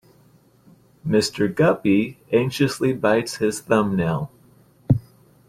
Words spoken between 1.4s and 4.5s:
Guppy anxiously bites his thumb-nail.